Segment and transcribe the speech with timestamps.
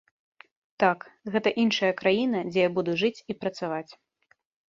[0.83, 0.99] Так,
[1.35, 3.91] гэта іншая краіна, дзе я буду жыць і працаваць.